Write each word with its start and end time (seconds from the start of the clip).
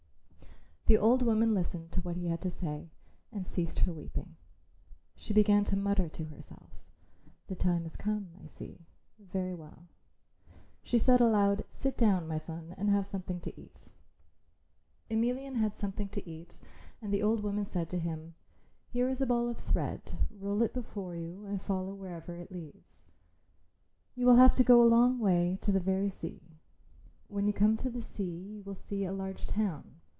The 0.87 0.97
old 0.97 1.21
woman 1.25 1.53
listened 1.53 1.93
to 1.93 2.01
what 2.01 2.17
he 2.17 2.27
had 2.27 2.41
to 2.41 2.51
say 2.51 2.89
and 3.31 3.47
ceased 3.47 3.79
her 3.79 3.93
weeping. 3.93 4.35
She 5.15 5.33
began 5.33 5.63
to 5.65 5.77
mutter 5.77 6.09
to 6.09 6.25
herself, 6.25 6.69
"The 7.47 7.55
time 7.55 7.83
has 7.83 7.95
come, 7.95 8.31
I 8.43 8.45
see. 8.47 8.87
Very 9.17 9.55
well," 9.55 9.87
she 10.83 10.97
said 10.97 11.21
aloud; 11.21 11.63
"sit 11.69 11.95
down, 11.95 12.27
my 12.27 12.37
son, 12.37 12.75
and 12.77 12.89
have 12.89 13.07
something 13.07 13.39
to 13.41 13.57
eat." 13.57 13.89
Emelian 15.09 15.55
had 15.55 15.77
something 15.77 16.09
to 16.09 16.29
eat 16.29 16.57
and 17.01 17.13
the 17.13 17.23
old 17.23 17.41
woman 17.41 17.63
said 17.63 17.89
to 17.91 17.97
him, 17.99 18.35
"Here 18.89 19.07
is 19.07 19.21
a 19.21 19.25
ball 19.27 19.47
of 19.47 19.59
thread; 19.59 20.17
roll 20.29 20.61
it 20.61 20.73
before 20.73 21.15
you 21.15 21.45
and 21.45 21.61
follow 21.61 21.93
wherever 21.93 22.35
it 22.35 22.51
leads. 22.51 23.05
You 24.13 24.25
will 24.25 24.35
have 24.35 24.55
to 24.55 24.63
go 24.65 24.81
a 24.83 24.91
long 24.91 25.19
way, 25.19 25.57
to 25.61 25.71
the 25.71 25.79
very 25.79 26.09
sea. 26.09 26.59
When 27.29 27.47
you 27.47 27.53
come 27.53 27.77
to 27.77 27.89
the 27.89 28.01
sea 28.01 28.35
you 28.39 28.63
will 28.63 28.75
see 28.75 29.05
a 29.05 29.13
large 29.13 29.47
town. 29.47 29.99